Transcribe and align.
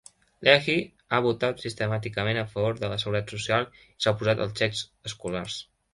Leahy 0.45 0.75
ha 1.09 1.19
votat 1.25 1.61
sistemàticament 1.65 2.39
a 2.43 2.45
favor 2.53 2.81
de 2.85 2.89
la 2.95 2.99
Seguretat 3.03 3.35
Social 3.35 3.69
i 3.77 3.77
s'ha 4.07 4.15
oposat 4.19 4.43
als 4.47 4.57
xecs 4.63 4.83
escolars. 5.11 5.61